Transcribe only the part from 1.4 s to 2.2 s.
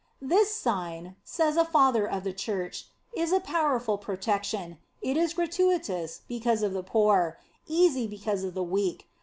a Father